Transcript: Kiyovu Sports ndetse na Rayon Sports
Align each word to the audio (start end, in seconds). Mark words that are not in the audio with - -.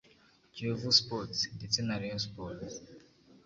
Kiyovu 0.53 0.89
Sports 0.99 1.39
ndetse 1.57 1.79
na 1.81 1.95
Rayon 2.01 2.21
Sports 2.27 2.73